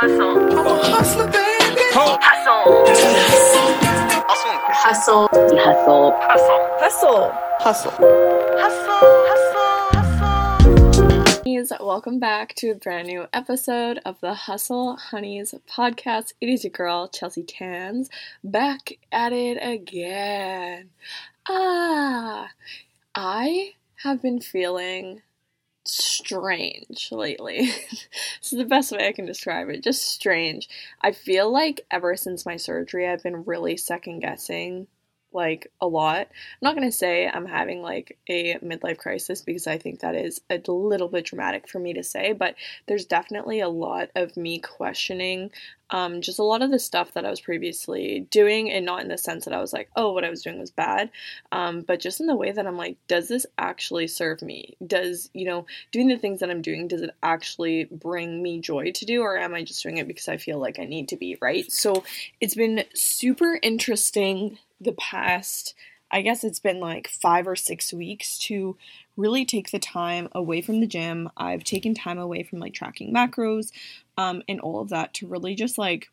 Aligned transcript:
Hustle. 0.00 0.40
I'm 0.58 0.66
a 0.66 0.82
hustler, 0.82 1.26
baby. 1.26 1.84
Hustle. 1.92 2.86
Hustle. 4.72 4.74
Hustle. 5.28 5.28
Hustle. 6.22 6.64
Hustle. 6.80 7.28
Hustle. 7.60 7.92
Hustle. 9.28 9.60
Honeys, 11.44 11.68
welcome 11.78 12.18
back 12.18 12.54
to 12.54 12.70
a 12.70 12.74
brand 12.74 13.08
new 13.08 13.26
episode 13.34 14.00
of 14.06 14.18
the 14.22 14.32
Hustle 14.32 14.96
Honeys 14.96 15.54
podcast. 15.68 16.32
It 16.40 16.48
is 16.48 16.64
your 16.64 16.70
girl, 16.70 17.06
Chelsea 17.08 17.42
Tans, 17.42 18.08
back 18.42 18.94
at 19.12 19.34
it 19.34 19.58
again. 19.60 20.88
Ah, 21.46 22.48
I 23.14 23.74
have 23.96 24.22
been 24.22 24.40
feeling 24.40 25.20
strange 25.90 27.08
lately. 27.12 27.66
this 28.40 28.52
is 28.52 28.58
the 28.58 28.64
best 28.64 28.92
way 28.92 29.08
I 29.08 29.12
can 29.12 29.26
describe 29.26 29.68
it. 29.68 29.82
Just 29.82 30.06
strange. 30.06 30.68
I 31.00 31.12
feel 31.12 31.50
like 31.50 31.86
ever 31.90 32.16
since 32.16 32.46
my 32.46 32.56
surgery, 32.56 33.08
I've 33.08 33.22
been 33.22 33.44
really 33.44 33.76
second 33.76 34.20
guessing 34.20 34.86
like 35.32 35.70
a 35.80 35.86
lot. 35.86 36.20
I'm 36.28 36.62
not 36.62 36.76
going 36.76 36.88
to 36.88 36.96
say 36.96 37.28
I'm 37.28 37.46
having 37.46 37.82
like 37.82 38.18
a 38.28 38.54
midlife 38.56 38.98
crisis 38.98 39.42
because 39.42 39.66
I 39.66 39.78
think 39.78 40.00
that 40.00 40.14
is 40.14 40.40
a 40.50 40.60
little 40.70 41.08
bit 41.08 41.26
dramatic 41.26 41.68
for 41.68 41.78
me 41.78 41.92
to 41.94 42.02
say, 42.02 42.32
but 42.32 42.54
there's 42.86 43.04
definitely 43.04 43.60
a 43.60 43.68
lot 43.68 44.10
of 44.14 44.36
me 44.36 44.58
questioning 44.58 45.50
um, 45.90 46.20
just 46.20 46.38
a 46.38 46.44
lot 46.44 46.62
of 46.62 46.70
the 46.70 46.78
stuff 46.78 47.14
that 47.14 47.26
I 47.26 47.30
was 47.30 47.40
previously 47.40 48.26
doing, 48.30 48.70
and 48.70 48.86
not 48.86 49.02
in 49.02 49.08
the 49.08 49.18
sense 49.18 49.44
that 49.44 49.54
I 49.54 49.60
was 49.60 49.72
like, 49.72 49.90
oh, 49.96 50.12
what 50.12 50.24
I 50.24 50.30
was 50.30 50.42
doing 50.42 50.58
was 50.58 50.70
bad, 50.70 51.10
um, 51.52 51.82
but 51.82 52.00
just 52.00 52.20
in 52.20 52.26
the 52.26 52.36
way 52.36 52.52
that 52.52 52.66
I'm 52.66 52.76
like, 52.76 52.96
does 53.08 53.28
this 53.28 53.46
actually 53.58 54.06
serve 54.06 54.42
me? 54.42 54.76
Does, 54.86 55.30
you 55.34 55.44
know, 55.44 55.66
doing 55.90 56.08
the 56.08 56.16
things 56.16 56.40
that 56.40 56.50
I'm 56.50 56.62
doing, 56.62 56.88
does 56.88 57.02
it 57.02 57.10
actually 57.22 57.84
bring 57.84 58.42
me 58.42 58.60
joy 58.60 58.92
to 58.92 59.04
do, 59.04 59.22
or 59.22 59.36
am 59.36 59.54
I 59.54 59.64
just 59.64 59.82
doing 59.82 59.98
it 59.98 60.06
because 60.06 60.28
I 60.28 60.36
feel 60.36 60.58
like 60.58 60.78
I 60.78 60.84
need 60.84 61.08
to 61.08 61.16
be, 61.16 61.36
right? 61.40 61.70
So 61.70 62.04
it's 62.40 62.54
been 62.54 62.84
super 62.94 63.58
interesting 63.62 64.58
the 64.80 64.92
past, 64.92 65.74
I 66.10 66.22
guess 66.22 66.42
it's 66.42 66.58
been 66.58 66.80
like 66.80 67.08
five 67.08 67.46
or 67.46 67.56
six 67.56 67.92
weeks 67.92 68.38
to 68.40 68.76
really 69.16 69.44
take 69.44 69.70
the 69.70 69.78
time 69.78 70.28
away 70.32 70.60
from 70.60 70.80
the 70.80 70.86
gym. 70.86 71.30
I've 71.36 71.64
taken 71.64 71.94
time 71.94 72.18
away 72.18 72.42
from 72.42 72.58
like 72.58 72.74
tracking 72.74 73.14
macros 73.14 73.70
um, 74.16 74.42
and 74.48 74.60
all 74.60 74.80
of 74.80 74.88
that 74.88 75.14
to 75.14 75.26
really 75.26 75.54
just 75.54 75.78
like, 75.78 76.10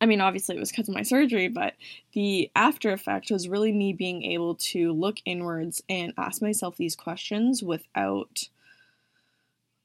I 0.00 0.06
mean, 0.06 0.20
obviously 0.20 0.56
it 0.56 0.60
was 0.60 0.70
because 0.70 0.88
of 0.88 0.94
my 0.94 1.02
surgery, 1.02 1.48
but 1.48 1.74
the 2.12 2.50
after 2.54 2.92
effect 2.92 3.30
was 3.30 3.48
really 3.48 3.72
me 3.72 3.92
being 3.92 4.22
able 4.24 4.54
to 4.56 4.92
look 4.92 5.16
inwards 5.24 5.82
and 5.88 6.12
ask 6.16 6.40
myself 6.40 6.76
these 6.76 6.96
questions 6.96 7.62
without. 7.62 8.48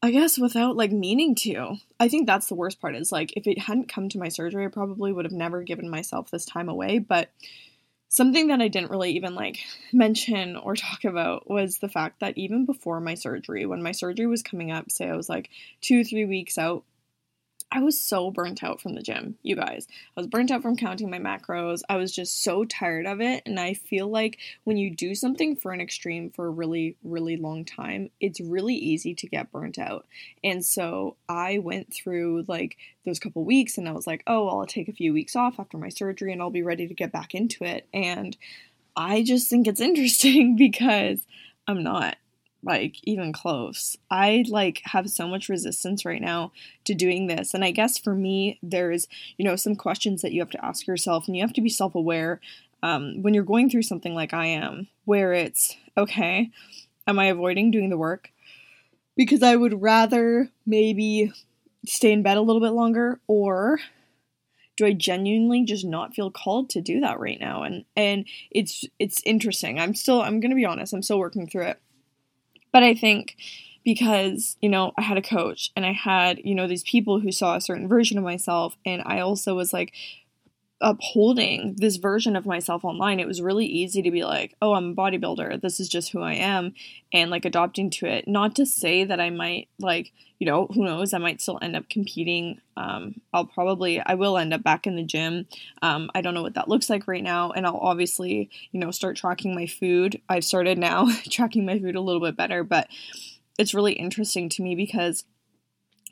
I 0.02 0.12
guess 0.12 0.38
without 0.38 0.76
like 0.76 0.92
meaning 0.92 1.34
to. 1.36 1.78
I 1.98 2.10
think 2.10 2.28
that's 2.28 2.48
the 2.48 2.56
worst 2.56 2.82
part 2.82 2.94
is 2.94 3.10
like 3.10 3.32
if 3.38 3.48
it 3.48 3.58
hadn't 3.58 3.88
come 3.88 4.10
to 4.10 4.20
my 4.20 4.28
surgery, 4.28 4.66
I 4.66 4.68
probably 4.68 5.14
would 5.14 5.24
have 5.24 5.32
never 5.32 5.64
given 5.64 5.90
myself 5.90 6.30
this 6.30 6.44
time 6.44 6.68
away. 6.68 7.00
But 7.00 7.30
Something 8.14 8.50
that 8.50 8.62
I 8.62 8.68
didn't 8.68 8.92
really 8.92 9.14
even 9.14 9.34
like 9.34 9.58
mention 9.92 10.56
or 10.56 10.76
talk 10.76 11.04
about 11.04 11.50
was 11.50 11.80
the 11.80 11.90
fact 11.90 12.20
that 12.20 12.38
even 12.38 12.64
before 12.64 13.02
my 13.02 13.16
surgery, 13.16 13.66
when 13.66 13.82
my 13.82 13.92
surgery 13.92 14.28
was 14.28 14.44
coming 14.44 14.70
up, 14.70 14.92
say 14.92 15.10
I 15.10 15.16
was 15.16 15.30
like 15.30 15.50
two, 15.82 16.04
three 16.04 16.26
weeks 16.26 16.60
out, 16.60 16.84
I 17.76 17.80
was 17.80 18.00
so 18.00 18.30
burnt 18.30 18.64
out 18.64 18.80
from 18.80 18.94
the 18.94 19.02
gym, 19.02 19.36
you 19.42 19.56
guys. 19.56 19.88
I 20.16 20.20
was 20.20 20.28
burnt 20.28 20.52
out 20.52 20.62
from 20.62 20.78
counting 20.78 21.10
my 21.10 21.18
macros. 21.18 21.82
I 21.90 21.96
was 21.96 22.12
just 22.12 22.44
so 22.44 22.66
tired 22.66 23.08
of 23.08 23.20
it. 23.20 23.42
And 23.48 23.60
I 23.60 23.74
feel 23.74 24.08
like 24.08 24.38
when 24.64 24.78
you 24.78 24.92
do 24.96 25.16
something 25.16 25.56
for 25.56 25.72
an 25.72 25.82
extreme 25.82 26.30
for 26.30 26.46
a 26.46 26.52
really, 26.52 26.98
really 27.04 27.36
long 27.36 27.66
time, 27.66 28.12
it's 28.20 28.40
really 28.40 28.76
easy 28.76 29.16
to 29.16 29.28
get 29.28 29.52
burnt 29.52 29.80
out. 29.80 30.06
And 30.44 30.64
so 30.64 31.16
I 31.28 31.58
went 31.58 31.92
through 31.92 32.46
like 32.48 32.78
those 33.08 33.18
couple 33.18 33.44
weeks 33.44 33.80
and 33.80 33.90
I 33.90 33.94
was 33.94 34.06
like, 34.06 34.22
oh, 34.28 34.46
well, 34.46 34.60
I'll 34.60 34.68
take 34.68 34.88
a 34.88 34.94
few 34.94 35.12
weeks 35.12 35.36
off 35.36 35.60
after 35.60 35.80
my 35.80 35.90
surgery 35.90 36.32
and 36.32 36.44
I'll 36.44 36.52
be 36.52 36.62
ready 36.62 36.88
to 36.88 36.94
get 36.94 37.12
back 37.12 37.34
into 37.34 37.64
it. 37.64 37.88
And 37.92 38.38
I 38.96 39.24
just 39.24 39.50
think 39.50 39.68
it's 39.68 39.82
interesting 39.90 40.56
because 40.56 41.26
I'm 41.68 41.82
not 41.82 42.18
like 42.64 42.98
even 43.04 43.34
close. 43.34 43.98
I 44.10 44.46
like 44.48 44.82
have 44.86 45.10
so 45.10 45.28
much 45.28 45.50
resistance 45.50 46.06
right 46.06 46.22
now 46.22 46.52
to 46.86 46.94
doing 46.94 47.28
this. 47.28 47.54
And 47.54 47.64
I 47.64 47.72
guess 47.72 47.98
for 47.98 48.16
me 48.16 48.60
there's, 48.64 49.08
you 49.38 49.46
know, 49.46 49.56
some 49.56 49.76
questions 49.76 50.22
that 50.22 50.32
you 50.32 50.42
have 50.42 50.50
to 50.52 50.66
ask 50.66 50.88
yourself 50.88 51.28
and 51.28 51.36
you 51.36 51.44
have 51.44 51.54
to 51.54 51.62
be 51.62 51.70
self-aware 51.70 52.40
um, 52.82 53.22
when 53.22 53.34
you're 53.34 53.44
going 53.44 53.70
through 53.70 53.84
something 53.84 54.14
like 54.14 54.34
I 54.34 54.48
am, 54.48 54.88
where 55.06 55.34
it's 55.34 55.76
okay, 55.98 56.52
am 57.08 57.18
I 57.18 57.26
avoiding 57.26 57.72
doing 57.72 57.90
the 57.90 57.98
work? 57.98 58.30
Because 59.16 59.42
I 59.42 59.56
would 59.56 59.82
rather 59.82 60.50
maybe 60.66 61.32
stay 61.86 62.12
in 62.12 62.24
bed 62.24 62.38
a 62.38 62.42
little 62.42 62.62
bit 62.62 62.72
longer 62.72 63.20
or 63.28 63.80
do 64.76 64.86
I 64.86 64.94
genuinely 64.94 65.64
just 65.66 65.86
not 65.86 66.16
feel 66.16 66.32
called 66.32 66.70
to 66.72 66.82
do 66.82 67.00
that 67.02 67.20
right 67.20 67.40
now? 67.40 67.64
And 67.64 67.86
and 67.96 68.26
it's 68.52 68.86
it's 69.00 69.22
interesting. 69.26 69.80
I'm 69.80 69.94
still 69.94 70.22
I'm 70.22 70.42
to 70.42 70.56
be 70.56 70.66
honest, 70.66 70.94
I'm 70.94 71.04
still 71.04 71.20
working 71.20 71.48
through 71.48 71.68
it. 71.68 71.80
But 72.74 72.84
I 72.84 72.94
think 72.96 73.38
because, 73.86 74.58
you 74.62 74.70
know, 74.70 74.94
I 74.98 75.02
had 75.04 75.18
a 75.18 75.22
coach 75.22 75.72
and 75.76 75.86
I 75.86 75.94
had, 75.94 76.40
you 76.44 76.56
know, 76.56 76.68
these 76.68 76.84
people 76.84 77.22
who 77.22 77.32
saw 77.32 77.56
a 77.56 77.62
certain 77.62 77.88
version 77.88 78.18
of 78.18 78.24
myself, 78.26 78.78
and 78.86 79.02
I 79.06 79.22
also 79.22 79.56
was 79.56 79.74
like, 79.74 79.94
upholding 80.84 81.76
this 81.78 81.96
version 81.96 82.36
of 82.36 82.46
myself 82.46 82.84
online, 82.84 83.20
it 83.20 83.28
was 83.28 83.42
really 83.42 83.66
easy 83.66 84.02
to 84.02 84.12
be 84.12 84.24
like, 84.24 84.56
oh, 84.62 84.74
I'm 84.74 84.92
a 84.92 84.96
bodybuilder. 84.96 85.62
This 85.62 85.80
is 85.80 85.88
just 85.88 86.12
who 86.12 86.22
I 86.22 86.34
am. 86.34 86.76
And 87.14 87.32
like 87.32 87.46
adopting 87.46 87.90
to 87.92 88.06
it. 88.06 88.28
Not 88.28 88.56
to 88.58 88.66
say 88.66 89.06
that 89.06 89.20
I 89.20 89.30
might, 89.30 89.70
like, 89.80 90.12
you 90.40 90.46
know, 90.46 90.68
who 90.68 90.84
knows, 90.84 91.14
I 91.14 91.20
might 91.20 91.42
still 91.42 91.58
end 91.62 91.78
up 91.78 91.90
competing. 91.90 92.60
Um, 92.76 93.22
I'll 93.34 93.46
probably, 93.46 94.02
I 94.02 94.16
will 94.16 94.38
end 94.38 94.54
up 94.54 94.62
back 94.62 94.86
in 94.86 94.98
the 94.98 95.04
gym. 95.04 95.48
Um, 95.82 96.12
I 96.14 96.22
don't 96.22 96.34
know 96.34 96.44
what 96.44 96.56
that 96.56 96.68
looks 96.68 96.90
like 96.90 97.08
right 97.08 97.24
now. 97.24 97.52
And 97.52 97.66
I'll 97.66 97.78
obviously, 97.78 98.50
you 98.74 98.80
know, 98.80 98.92
start 98.92 99.16
tracking 99.16 99.56
my 99.56 99.68
food. 99.68 100.22
I've 100.28 100.44
started 100.44 100.78
now 100.78 101.08
tracking 101.30 101.66
my 101.66 101.80
food 101.80 101.96
a 101.96 102.02
little 102.02 102.22
bit 102.22 102.36
better, 102.36 102.64
but 102.64 102.90
it's 103.58 103.74
really 103.74 103.94
interesting 103.94 104.50
to 104.50 104.62
me 104.62 104.76
because 104.76 105.24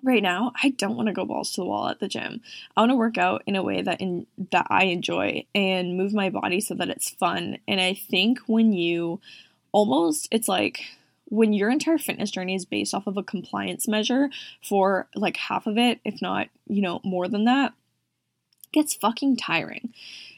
right 0.04 0.24
now 0.24 0.52
I 0.62 0.70
don't 0.70 0.96
want 0.96 1.08
to 1.08 1.14
go 1.14 1.26
balls 1.26 1.52
to 1.54 1.62
the 1.62 1.66
wall 1.66 1.88
at 1.88 2.00
the 2.00 2.08
gym. 2.08 2.42
I 2.76 2.82
want 2.82 2.92
to 2.92 2.96
work 2.96 3.18
out 3.18 3.44
in 3.46 3.56
a 3.56 3.64
way 3.64 3.82
that 3.82 4.02
in 4.02 4.28
that 4.52 4.68
I 4.70 4.86
enjoy 4.86 5.46
and 5.54 5.98
move 5.98 6.14
my 6.14 6.30
body 6.30 6.62
so 6.62 6.76
that 6.76 6.90
it's 6.90 7.10
fun. 7.10 7.58
And 7.68 7.80
I 7.80 7.94
think 7.94 8.40
when 8.48 8.74
you 8.74 9.20
almost 9.72 10.28
it's 10.32 10.48
like 10.48 10.82
when 11.26 11.54
your 11.54 11.70
entire 11.70 11.98
fitness 11.98 12.30
journey 12.30 12.56
is 12.56 12.66
based 12.66 12.94
off 12.94 13.08
of 13.08 13.16
a 13.16 13.24
compliance 13.24 13.88
measure 13.88 14.30
for 14.62 15.08
like 15.16 15.38
half 15.38 15.66
of 15.66 15.78
it, 15.78 16.00
if 16.04 16.22
not, 16.22 16.50
you 16.68 16.82
know, 16.82 17.00
more 17.06 17.30
than 17.30 17.46
that, 17.46 17.74
gets 18.74 18.94
fucking 18.94 19.38
tiring. 19.38 19.94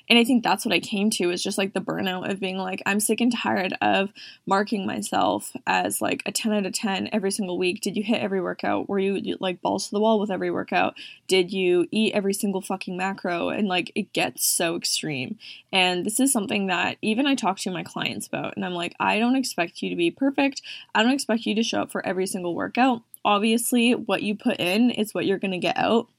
And 0.10 0.20
I 0.20 0.26
think 0.26 0.44
that's 0.44 0.66
what 0.66 0.74
I 0.74 0.80
came 0.80 1.10
to 1.12 1.32
is 1.32 1.42
just 1.42 1.58
like 1.58 1.74
the 1.74 1.80
burnout 1.80 2.30
of 2.30 2.40
being 2.40 2.58
like, 2.58 2.82
I'm 2.86 3.00
sick 3.00 3.22
and 3.22 3.32
tired 3.32 3.74
of 3.82 4.12
marking 4.46 4.86
myself 4.86 5.56
as 5.66 6.02
like 6.02 6.22
a 6.26 6.32
10 6.32 6.52
out 6.52 6.66
of 6.66 6.74
10 6.74 7.10
every 7.14 7.32
single 7.32 7.58
week. 7.58 7.80
Did 7.82 7.96
you 7.96 8.04
hit 8.04 8.22
every 8.22 8.42
workout? 8.42 8.90
Were 8.90 9.00
you 9.00 9.38
like 9.40 9.62
balls 9.62 9.86
to 9.86 9.92
the 9.92 10.02
wall 10.02 10.20
with 10.20 10.30
every 10.30 10.52
workout? 10.52 10.96
Did 11.28 11.54
you 11.54 11.88
eat 11.90 12.14
every 12.14 12.34
single 12.34 12.62
fucking 12.62 12.98
macro? 12.98 13.50
And 13.50 13.68
like 13.68 13.92
it 13.96 14.12
gets 14.12 14.46
so 14.46 14.76
extreme. 14.76 15.38
And 15.72 16.06
this 16.06 16.20
is 16.20 16.34
something 16.34 16.68
that 16.68 16.98
even 17.02 17.26
I 17.26 17.36
talk 17.36 17.60
to 17.60 17.72
my 17.72 17.84
clients 17.84 18.28
about. 18.28 18.56
And 18.58 18.66
I'm 18.66 18.74
like, 18.74 18.96
I 19.00 19.20
don't 19.20 19.38
expect 19.38 19.82
you 19.82 19.90
to 19.90 19.96
be 19.96 20.12
perfect. 20.12 20.62
I 20.94 21.02
don't 21.02 21.14
expect 21.14 21.46
you 21.46 21.56
to 21.56 21.64
show 21.64 21.82
up 21.82 21.92
for 21.92 22.06
every 22.06 22.28
single 22.28 22.56
workout. 22.56 23.04
Obviously, 23.24 23.94
what 23.96 24.22
you 24.22 24.36
put 24.36 24.60
in 24.60 24.92
is 24.92 25.14
what 25.14 25.26
you're 25.26 25.40
going 25.40 25.52
to 25.52 25.58
get 25.58 25.78
out. 25.78 26.10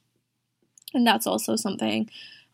And 0.95 1.05
that's 1.05 1.27
also 1.27 1.55
something 1.55 2.09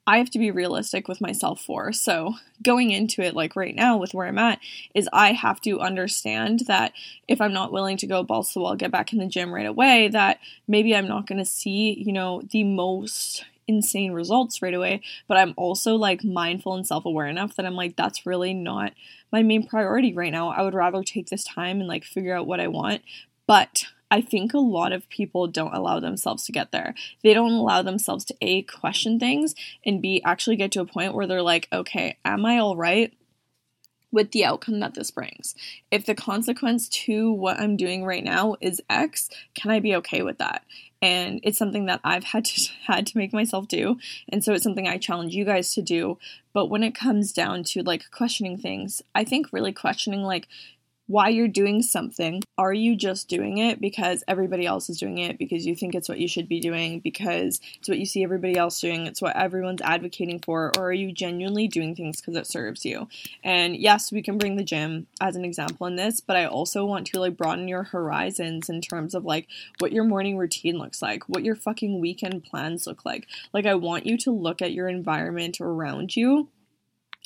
I 0.08 0.18
have 0.18 0.32
to 0.32 0.40
be 0.40 0.50
realistic 0.50 1.08
with 1.08 1.22
myself 1.22 1.62
for. 1.62 1.94
So, 1.94 2.36
going 2.64 2.92
into 2.92 3.22
it, 3.22 3.36
like 3.36 3.56
right 3.56 3.76
now 3.76 3.98
with 3.98 4.14
where 4.14 4.28
I'm 4.28 4.40
at, 4.40 4.60
is 4.96 5.08
I 5.14 5.34
have 5.34 5.62
to 5.62 5.80
understand 5.80 6.62
that 6.68 6.94
if 7.28 7.40
I'm 7.40 7.54
not 7.54 7.72
willing 7.72 7.98
to 7.98 8.08
go 8.08 8.24
balls 8.24 8.50
to 8.50 8.54
the 8.56 8.60
wall, 8.62 8.76
get 8.76 8.92
back 8.92 9.14
in 9.14 9.20
the 9.20 9.28
gym 9.28 9.54
right 9.54 9.66
away, 9.66 10.08
that 10.08 10.40
maybe 10.68 10.96
I'm 10.96 11.08
not 11.08 11.28
going 11.28 11.38
to 11.38 11.46
see, 11.46 11.94
you 12.04 12.12
know, 12.12 12.42
the 12.50 12.64
most 12.64 13.46
insane 13.68 14.12
results 14.12 14.62
right 14.62 14.74
away. 14.74 15.02
But 15.28 15.38
I'm 15.38 15.54
also 15.56 15.96
like 15.96 16.24
mindful 16.24 16.76
and 16.76 16.86
self 16.86 17.06
aware 17.06 17.28
enough 17.28 17.56
that 17.56 17.66
I'm 17.66 17.76
like, 17.76 17.96
that's 17.96 18.26
really 18.26 18.54
not 18.54 18.94
my 19.32 19.44
main 19.44 19.68
priority 19.68 20.14
right 20.14 20.32
now. 20.32 20.50
I 20.50 20.64
would 20.64 20.74
rather 20.74 21.04
take 21.04 21.28
this 21.28 21.44
time 21.44 21.80
and 21.80 21.88
like 21.88 22.04
figure 22.04 22.36
out 22.36 22.48
what 22.48 22.60
I 22.60 22.68
want. 22.68 23.02
But 23.48 23.86
I 24.12 24.22
think 24.22 24.54
a 24.54 24.60
lot 24.60 24.92
of 24.92 25.10
people 25.10 25.48
don't 25.48 25.74
allow 25.74 26.00
themselves 26.00 26.46
to 26.46 26.52
get 26.52 26.72
there. 26.72 26.94
They 27.24 27.34
don't 27.34 27.54
allow 27.54 27.82
themselves 27.82 28.26
to 28.26 28.36
A, 28.42 28.62
question 28.64 29.20
things, 29.20 29.56
and 29.86 30.02
B, 30.02 30.22
actually 30.24 30.58
get 30.58 30.72
to 30.74 30.82
a 30.82 30.86
point 30.86 31.14
where 31.14 31.26
they're 31.26 31.42
like, 31.42 31.70
okay, 31.72 32.18
am 32.26 32.46
I 32.46 32.60
all 32.60 32.76
right? 32.76 33.14
with 34.12 34.32
the 34.32 34.46
outcome 34.46 34.80
that 34.82 34.94
this 34.94 35.10
brings. 35.10 35.56
If 35.90 36.06
the 36.06 36.16
consequence 36.16 36.90
to 36.90 37.32
what 37.32 37.60
I'm 37.60 37.78
doing 37.78 38.04
right 38.04 38.24
now 38.24 38.56
is 38.60 38.82
X, 38.90 39.30
can 39.56 39.72
I 39.72 39.80
be 39.80 39.96
okay 39.98 40.22
with 40.22 40.38
that? 40.38 40.64
And 41.02 41.40
it's 41.44 41.58
something 41.58 41.86
that 41.86 42.02
I've 42.04 42.26
had 42.26 42.46
to 42.46 42.72
had 42.88 43.08
to 43.08 43.18
make 43.18 43.34
myself 43.34 43.68
do, 43.68 43.98
and 44.30 44.44
so 44.44 44.54
it's 44.54 44.64
something 44.64 44.88
I 44.88 44.98
challenge 44.98 45.34
you 45.34 45.46
guys 45.46 45.74
to 45.74 45.82
do. 45.82 46.18
But 46.54 46.68
when 46.68 46.84
it 46.84 46.94
comes 46.94 47.32
down 47.32 47.64
to 47.66 47.82
like 47.82 48.12
questioning 48.12 48.58
things, 48.58 49.02
I 49.16 49.24
think 49.24 49.52
really 49.52 49.72
questioning 49.72 50.22
like 50.22 50.48
why 51.08 51.30
you're 51.30 51.48
doing 51.48 51.82
something. 51.82 52.42
Are 52.58 52.74
you 52.74 52.96
just 52.96 53.28
doing 53.28 53.58
it 53.58 53.82
because 53.82 54.24
everybody 54.28 54.66
else 54.66 54.90
is 54.90 55.00
doing 55.00 55.18
it, 55.18 55.38
because 55.38 55.66
you 55.66 55.76
think 55.76 55.94
it's 55.94 56.08
what 56.08 56.20
you 56.20 56.28
should 56.28 56.48
be 56.48 56.60
doing, 56.60 57.00
because 57.00 57.60
it's 57.78 57.90
what 57.90 58.00
you 58.00 58.06
see 58.06 58.24
everybody 58.24 58.58
else 58.58 58.80
doing, 58.80 59.08
it's 59.08 59.22
what 59.22 59.36
everyone's 59.36 59.82
advocating 59.82 60.40
for, 60.40 60.72
or 60.78 60.88
are 60.88 60.94
you 60.94 61.12
genuinely 61.12 61.68
doing 61.68 61.96
things 61.96 62.22
because 62.22 62.36
it 62.36 62.48
serves 62.48 62.86
you? 62.86 63.08
And 63.44 63.76
yes, 63.76 64.12
we 64.12 64.22
can 64.22 64.38
bring 64.38 64.56
the 64.56 64.64
gym 64.64 65.08
as 65.20 65.36
an 65.36 65.44
example 65.44 65.88
in 65.88 65.96
this, 65.96 66.22
but 66.22 66.38
I 66.38 66.46
also 66.46 66.86
want 66.86 67.08
to 67.08 67.20
like 67.20 67.38
broaden 67.38 67.68
your 67.68 67.84
horizons 67.84 68.70
in 68.70 68.82
terms 68.82 69.14
of 69.14 69.26
like 69.26 69.48
what 69.80 69.92
your 69.92 70.04
morning 70.04 70.38
routine 70.38 70.78
looks 70.78 71.02
like, 71.02 71.28
what 71.28 71.44
your 71.44 71.56
fucking 71.56 72.00
weekend 72.00 72.44
plans 72.44 72.88
look 72.88 73.04
like. 73.06 73.28
Like, 73.54 73.66
I 73.66 73.76
want 73.76 74.06
you 74.06 74.18
to 74.20 74.32
look 74.32 74.62
at 74.62 74.72
your 74.72 74.88
environment 74.88 75.60
around 75.60 76.16
you 76.16 76.50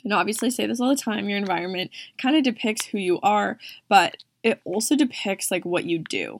and 0.05 0.13
obviously 0.13 0.47
I 0.47 0.51
say 0.51 0.67
this 0.67 0.79
all 0.79 0.89
the 0.89 0.95
time, 0.95 1.27
your 1.27 1.37
environment 1.37 1.91
kind 2.17 2.37
of 2.37 2.43
depicts 2.43 2.85
who 2.85 2.97
you 2.97 3.19
are, 3.21 3.57
but 3.89 4.17
it 4.43 4.61
also 4.63 4.95
depicts 4.95 5.51
like 5.51 5.65
what 5.65 5.83
you 5.83 5.99
do. 5.99 6.39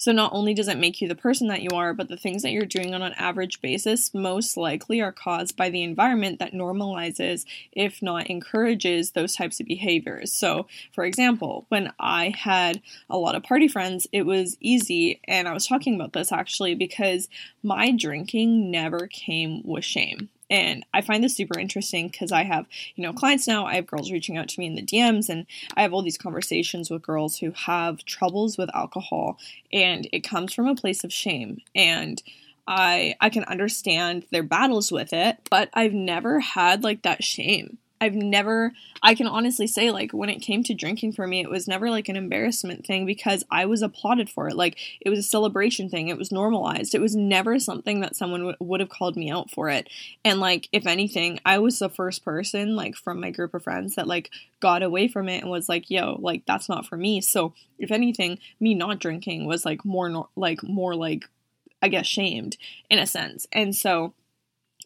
So 0.00 0.12
not 0.12 0.32
only 0.32 0.54
does 0.54 0.68
it 0.68 0.78
make 0.78 1.02
you 1.02 1.08
the 1.08 1.14
person 1.14 1.48
that 1.48 1.60
you 1.60 1.76
are, 1.76 1.92
but 1.92 2.08
the 2.08 2.16
things 2.16 2.42
that 2.42 2.52
you're 2.52 2.64
doing 2.64 2.94
on 2.94 3.02
an 3.02 3.12
average 3.18 3.60
basis 3.60 4.14
most 4.14 4.56
likely 4.56 5.02
are 5.02 5.12
caused 5.12 5.58
by 5.58 5.68
the 5.68 5.82
environment 5.82 6.38
that 6.38 6.54
normalizes, 6.54 7.44
if 7.72 8.00
not 8.00 8.30
encourages, 8.30 9.10
those 9.10 9.34
types 9.34 9.60
of 9.60 9.66
behaviors. 9.66 10.32
So, 10.32 10.66
for 10.94 11.04
example, 11.04 11.66
when 11.68 11.92
I 12.00 12.32
had 12.34 12.80
a 13.10 13.18
lot 13.18 13.34
of 13.34 13.42
party 13.42 13.68
friends, 13.68 14.06
it 14.10 14.22
was 14.22 14.56
easy, 14.58 15.20
and 15.28 15.46
I 15.46 15.52
was 15.52 15.66
talking 15.66 15.96
about 15.96 16.14
this 16.14 16.32
actually 16.32 16.74
because 16.74 17.28
my 17.62 17.90
drinking 17.90 18.70
never 18.70 19.06
came 19.06 19.60
with 19.66 19.84
shame. 19.84 20.30
And 20.50 20.84
I 20.92 21.00
find 21.00 21.22
this 21.22 21.36
super 21.36 21.58
interesting 21.58 22.08
because 22.08 22.32
I 22.32 22.42
have, 22.42 22.66
you 22.96 23.02
know, 23.02 23.12
clients 23.12 23.46
now. 23.46 23.66
I 23.66 23.76
have 23.76 23.86
girls 23.86 24.10
reaching 24.10 24.36
out 24.36 24.48
to 24.48 24.60
me 24.60 24.66
in 24.66 24.74
the 24.74 24.82
DMs, 24.82 25.28
and 25.28 25.46
I 25.74 25.82
have 25.82 25.94
all 25.94 26.02
these 26.02 26.18
conversations 26.18 26.90
with 26.90 27.02
girls 27.02 27.38
who 27.38 27.52
have 27.52 28.04
troubles 28.04 28.58
with 28.58 28.74
alcohol, 28.74 29.38
and 29.72 30.08
it 30.12 30.20
comes 30.20 30.52
from 30.52 30.66
a 30.66 30.74
place 30.74 31.04
of 31.04 31.12
shame. 31.12 31.60
And 31.74 32.22
I 32.66 33.14
I 33.20 33.30
can 33.30 33.44
understand 33.44 34.26
their 34.30 34.42
battles 34.42 34.90
with 34.90 35.12
it, 35.12 35.38
but 35.50 35.70
I've 35.72 35.94
never 35.94 36.40
had 36.40 36.82
like 36.82 37.02
that 37.02 37.22
shame. 37.22 37.78
I've 38.00 38.14
never, 38.14 38.72
I 39.02 39.14
can 39.14 39.26
honestly 39.26 39.66
say, 39.66 39.90
like, 39.90 40.12
when 40.12 40.30
it 40.30 40.40
came 40.40 40.62
to 40.64 40.74
drinking 40.74 41.12
for 41.12 41.26
me, 41.26 41.40
it 41.40 41.50
was 41.50 41.68
never 41.68 41.90
like 41.90 42.08
an 42.08 42.16
embarrassment 42.16 42.86
thing 42.86 43.04
because 43.04 43.44
I 43.50 43.66
was 43.66 43.82
applauded 43.82 44.30
for 44.30 44.48
it. 44.48 44.56
Like, 44.56 44.78
it 45.00 45.10
was 45.10 45.18
a 45.18 45.22
celebration 45.22 45.90
thing. 45.90 46.08
It 46.08 46.16
was 46.16 46.32
normalized. 46.32 46.94
It 46.94 47.00
was 47.00 47.14
never 47.14 47.58
something 47.58 48.00
that 48.00 48.16
someone 48.16 48.40
w- 48.40 48.56
would 48.58 48.80
have 48.80 48.88
called 48.88 49.16
me 49.16 49.30
out 49.30 49.50
for 49.50 49.68
it. 49.68 49.88
And, 50.24 50.40
like, 50.40 50.68
if 50.72 50.86
anything, 50.86 51.40
I 51.44 51.58
was 51.58 51.78
the 51.78 51.90
first 51.90 52.24
person, 52.24 52.74
like, 52.74 52.96
from 52.96 53.20
my 53.20 53.30
group 53.30 53.52
of 53.52 53.64
friends 53.64 53.96
that, 53.96 54.06
like, 54.08 54.30
got 54.60 54.82
away 54.82 55.06
from 55.06 55.28
it 55.28 55.42
and 55.42 55.50
was 55.50 55.68
like, 55.68 55.90
yo, 55.90 56.16
like, 56.20 56.44
that's 56.46 56.68
not 56.70 56.86
for 56.86 56.96
me. 56.96 57.20
So, 57.20 57.52
if 57.78 57.90
anything, 57.90 58.38
me 58.60 58.74
not 58.74 58.98
drinking 58.98 59.44
was, 59.44 59.66
like, 59.66 59.84
more, 59.84 60.08
no- 60.08 60.30
like, 60.36 60.62
more, 60.62 60.94
like, 60.94 61.28
I 61.82 61.88
guess, 61.88 62.06
shamed 62.06 62.56
in 62.88 62.98
a 62.98 63.06
sense. 63.06 63.46
And 63.52 63.76
so, 63.76 64.14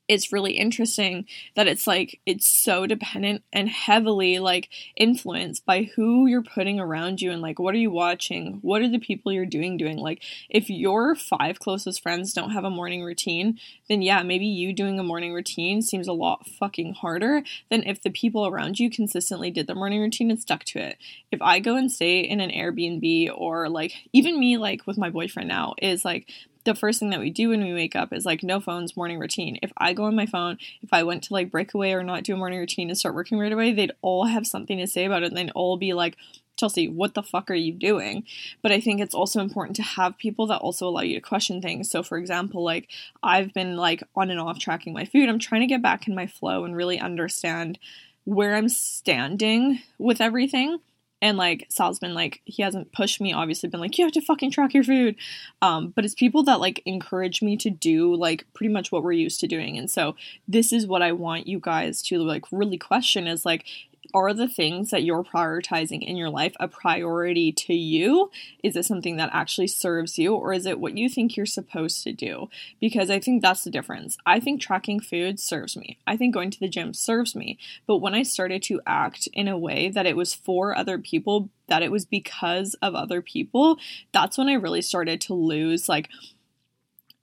it's 0.06 0.32
really 0.32 0.52
interesting 0.52 1.26
that 1.56 1.66
it's 1.66 1.86
like 1.86 2.20
it's 2.26 2.46
so 2.46 2.86
dependent 2.86 3.42
and 3.52 3.68
heavily 3.68 4.38
like 4.38 4.68
influenced 4.96 5.64
by 5.64 5.84
who 5.96 6.26
you're 6.26 6.42
putting 6.42 6.78
around 6.78 7.22
you 7.22 7.30
and 7.30 7.40
like 7.40 7.58
what 7.58 7.74
are 7.74 7.78
you 7.78 7.90
watching? 7.90 8.58
What 8.60 8.82
are 8.82 8.88
the 8.88 8.98
people 8.98 9.32
you're 9.32 9.46
doing 9.46 9.76
doing? 9.76 9.96
Like 9.96 10.22
if 10.50 10.68
your 10.68 11.14
five 11.14 11.58
closest 11.58 12.02
friends 12.02 12.32
don't 12.34 12.50
have 12.50 12.64
a 12.64 12.70
morning 12.70 13.02
routine 13.02 13.58
then 13.88 14.02
yeah 14.02 14.22
maybe 14.22 14.46
you 14.46 14.72
doing 14.72 14.98
a 14.98 15.02
morning 15.02 15.32
routine 15.32 15.80
seems 15.80 16.08
a 16.08 16.12
lot 16.12 16.46
fucking 16.46 16.94
harder 16.94 17.42
than 17.70 17.82
if 17.84 18.02
the 18.02 18.10
people 18.10 18.46
around 18.46 18.78
you 18.78 18.90
consistently 18.90 19.50
did 19.50 19.66
the 19.66 19.74
morning 19.74 20.00
routine 20.00 20.30
and 20.30 20.40
stuck 20.40 20.64
to 20.64 20.78
it. 20.78 20.98
If 21.30 21.40
i 21.40 21.60
go 21.60 21.76
and 21.76 21.90
stay 21.90 22.20
in 22.20 22.40
an 22.40 22.50
airbnb 22.50 23.30
or 23.34 23.68
like 23.68 23.94
even 24.12 24.38
me 24.38 24.58
like 24.58 24.86
with 24.86 24.98
my 24.98 25.08
boyfriend 25.08 25.48
now 25.48 25.74
is 25.80 26.04
like 26.04 26.28
the 26.64 26.74
first 26.74 26.98
thing 26.98 27.10
that 27.10 27.20
we 27.20 27.30
do 27.30 27.50
when 27.50 27.62
we 27.62 27.74
wake 27.74 27.94
up 27.94 28.12
is 28.12 28.24
like 28.24 28.42
no 28.42 28.60
phones 28.60 28.96
morning 28.96 29.18
routine. 29.18 29.58
If 29.62 29.72
I 29.76 29.92
go 29.92 30.04
on 30.04 30.16
my 30.16 30.26
phone, 30.26 30.58
if 30.82 30.92
I 30.92 31.02
went 31.02 31.22
to 31.24 31.32
like 31.32 31.50
break 31.50 31.74
away 31.74 31.92
or 31.92 32.02
not 32.02 32.24
do 32.24 32.34
a 32.34 32.36
morning 32.36 32.58
routine 32.58 32.88
and 32.88 32.98
start 32.98 33.14
working 33.14 33.38
right 33.38 33.52
away, 33.52 33.72
they'd 33.72 33.92
all 34.02 34.26
have 34.26 34.46
something 34.46 34.78
to 34.78 34.86
say 34.86 35.04
about 35.04 35.22
it 35.22 35.26
and 35.26 35.36
they'd 35.36 35.52
all 35.54 35.76
be 35.76 35.92
like, 35.92 36.16
Chelsea, 36.56 36.88
what 36.88 37.14
the 37.14 37.22
fuck 37.22 37.50
are 37.50 37.54
you 37.54 37.72
doing? 37.72 38.24
But 38.62 38.72
I 38.72 38.80
think 38.80 39.00
it's 39.00 39.14
also 39.14 39.40
important 39.40 39.76
to 39.76 39.82
have 39.82 40.16
people 40.18 40.46
that 40.46 40.60
also 40.60 40.88
allow 40.88 41.02
you 41.02 41.16
to 41.16 41.20
question 41.20 41.60
things. 41.60 41.90
So, 41.90 42.02
for 42.02 42.16
example, 42.16 42.62
like 42.64 42.88
I've 43.22 43.52
been 43.52 43.76
like 43.76 44.02
on 44.14 44.30
and 44.30 44.40
off 44.40 44.58
tracking 44.58 44.92
my 44.92 45.04
food. 45.04 45.28
I'm 45.28 45.40
trying 45.40 45.62
to 45.62 45.66
get 45.66 45.82
back 45.82 46.06
in 46.06 46.14
my 46.14 46.26
flow 46.26 46.64
and 46.64 46.76
really 46.76 46.98
understand 46.98 47.78
where 48.24 48.54
I'm 48.54 48.68
standing 48.68 49.80
with 49.98 50.20
everything 50.20 50.78
and 51.24 51.38
like 51.38 51.66
Sal's 51.70 51.98
been 51.98 52.12
like 52.12 52.42
he 52.44 52.62
hasn't 52.62 52.92
pushed 52.92 53.18
me 53.18 53.32
obviously 53.32 53.70
been 53.70 53.80
like 53.80 53.96
you 53.96 54.04
have 54.04 54.12
to 54.12 54.20
fucking 54.20 54.50
track 54.50 54.74
your 54.74 54.84
food. 54.84 55.16
Um, 55.62 55.88
but 55.88 56.04
it's 56.04 56.14
people 56.14 56.42
that 56.44 56.60
like 56.60 56.82
encourage 56.84 57.40
me 57.40 57.56
to 57.56 57.70
do 57.70 58.14
like 58.14 58.46
pretty 58.52 58.70
much 58.70 58.92
what 58.92 59.02
we're 59.02 59.12
used 59.12 59.40
to 59.40 59.46
doing. 59.46 59.78
And 59.78 59.90
so 59.90 60.16
this 60.46 60.72
is 60.72 60.86
what 60.86 61.00
i 61.00 61.12
want 61.12 61.46
you 61.46 61.58
guys 61.58 62.02
to 62.02 62.18
like 62.18 62.44
really 62.52 62.76
question 62.76 63.26
is 63.26 63.46
like 63.46 63.64
are 64.14 64.32
the 64.32 64.48
things 64.48 64.90
that 64.90 65.02
you're 65.02 65.24
prioritizing 65.24 66.00
in 66.02 66.16
your 66.16 66.30
life 66.30 66.54
a 66.60 66.68
priority 66.68 67.50
to 67.52 67.74
you? 67.74 68.30
Is 68.62 68.76
it 68.76 68.84
something 68.84 69.16
that 69.16 69.30
actually 69.32 69.66
serves 69.66 70.16
you, 70.16 70.34
or 70.34 70.52
is 70.52 70.64
it 70.64 70.78
what 70.78 70.96
you 70.96 71.08
think 71.08 71.36
you're 71.36 71.44
supposed 71.44 72.04
to 72.04 72.12
do? 72.12 72.48
Because 72.80 73.10
I 73.10 73.18
think 73.18 73.42
that's 73.42 73.64
the 73.64 73.70
difference. 73.70 74.16
I 74.24 74.38
think 74.38 74.60
tracking 74.60 75.00
food 75.00 75.40
serves 75.40 75.76
me, 75.76 75.98
I 76.06 76.16
think 76.16 76.32
going 76.32 76.50
to 76.50 76.60
the 76.60 76.68
gym 76.68 76.94
serves 76.94 77.34
me. 77.34 77.58
But 77.86 77.98
when 77.98 78.14
I 78.14 78.22
started 78.22 78.62
to 78.64 78.80
act 78.86 79.28
in 79.32 79.48
a 79.48 79.58
way 79.58 79.90
that 79.90 80.06
it 80.06 80.16
was 80.16 80.32
for 80.32 80.76
other 80.76 80.98
people, 80.98 81.50
that 81.66 81.82
it 81.82 81.90
was 81.90 82.04
because 82.04 82.74
of 82.82 82.94
other 82.94 83.20
people, 83.20 83.78
that's 84.12 84.38
when 84.38 84.48
I 84.48 84.54
really 84.54 84.82
started 84.82 85.20
to 85.22 85.34
lose 85.34 85.88
like 85.88 86.08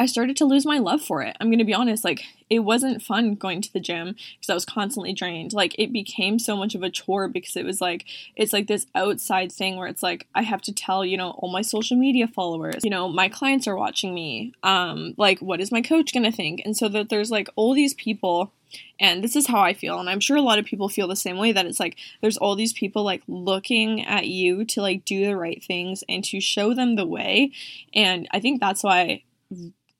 I 0.01 0.07
started 0.07 0.35
to 0.37 0.45
lose 0.45 0.65
my 0.65 0.79
love 0.79 0.99
for 1.03 1.21
it. 1.21 1.37
I'm 1.39 1.49
going 1.49 1.59
to 1.59 1.63
be 1.63 1.75
honest, 1.75 2.03
like 2.03 2.23
it 2.49 2.61
wasn't 2.61 3.03
fun 3.03 3.35
going 3.35 3.61
to 3.61 3.71
the 3.71 3.79
gym 3.79 4.15
because 4.39 4.49
I 4.49 4.55
was 4.55 4.65
constantly 4.65 5.13
drained. 5.13 5.53
Like 5.53 5.75
it 5.77 5.93
became 5.93 6.39
so 6.39 6.57
much 6.57 6.73
of 6.73 6.81
a 6.81 6.89
chore 6.89 7.27
because 7.27 7.55
it 7.55 7.63
was 7.63 7.81
like 7.81 8.05
it's 8.35 8.51
like 8.51 8.65
this 8.65 8.87
outside 8.95 9.51
thing 9.51 9.77
where 9.77 9.85
it's 9.85 10.01
like 10.01 10.25
I 10.33 10.41
have 10.41 10.63
to 10.63 10.73
tell, 10.73 11.05
you 11.05 11.17
know, 11.17 11.29
all 11.37 11.51
my 11.51 11.61
social 11.61 11.97
media 11.97 12.27
followers, 12.27 12.83
you 12.83 12.89
know, 12.89 13.09
my 13.09 13.29
clients 13.29 13.67
are 13.67 13.77
watching 13.77 14.15
me. 14.15 14.53
Um 14.63 15.13
like 15.17 15.37
what 15.37 15.61
is 15.61 15.71
my 15.71 15.83
coach 15.83 16.13
going 16.13 16.23
to 16.23 16.35
think? 16.35 16.63
And 16.65 16.75
so 16.75 16.89
that 16.89 17.09
there's 17.09 17.29
like 17.29 17.47
all 17.55 17.75
these 17.75 17.93
people 17.93 18.51
and 18.99 19.23
this 19.23 19.35
is 19.35 19.47
how 19.47 19.59
I 19.59 19.73
feel, 19.73 19.99
and 19.99 20.09
I'm 20.09 20.21
sure 20.21 20.37
a 20.37 20.41
lot 20.41 20.57
of 20.57 20.65
people 20.65 20.89
feel 20.89 21.07
the 21.07 21.15
same 21.15 21.37
way 21.37 21.51
that 21.51 21.65
it's 21.67 21.79
like 21.79 21.97
there's 22.21 22.37
all 22.37 22.55
these 22.55 22.73
people 22.73 23.03
like 23.03 23.21
looking 23.27 24.03
at 24.03 24.27
you 24.27 24.65
to 24.65 24.81
like 24.81 25.05
do 25.05 25.25
the 25.25 25.37
right 25.37 25.63
things 25.63 26.03
and 26.09 26.23
to 26.23 26.39
show 26.39 26.73
them 26.73 26.95
the 26.95 27.05
way. 27.05 27.51
And 27.93 28.27
I 28.31 28.39
think 28.39 28.59
that's 28.59 28.81
why 28.81 29.23